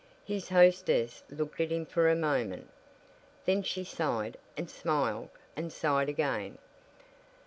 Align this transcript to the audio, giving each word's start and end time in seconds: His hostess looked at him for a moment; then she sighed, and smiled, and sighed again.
His 0.25 0.49
hostess 0.49 1.21
looked 1.29 1.61
at 1.61 1.69
him 1.69 1.85
for 1.85 2.09
a 2.09 2.15
moment; 2.15 2.67
then 3.45 3.61
she 3.61 3.83
sighed, 3.83 4.35
and 4.57 4.67
smiled, 4.67 5.29
and 5.55 5.71
sighed 5.71 6.09
again. 6.09 6.57